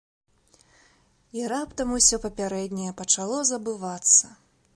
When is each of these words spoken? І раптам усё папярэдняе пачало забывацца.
І 1.39 1.45
раптам 1.53 1.93
усё 1.99 2.21
папярэдняе 2.25 2.91
пачало 3.03 3.37
забывацца. 3.53 4.25